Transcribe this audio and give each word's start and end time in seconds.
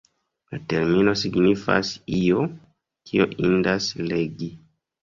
La 0.53 0.59
termino 0.73 1.13
signifas 1.25 1.93
“io, 2.23 2.43
kio 3.11 3.31
indas 3.47 3.93
legi”. 4.13 4.55